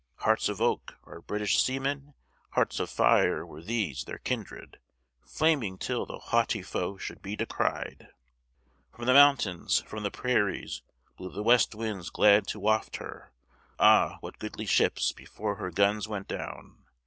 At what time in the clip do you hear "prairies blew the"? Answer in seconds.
10.09-11.43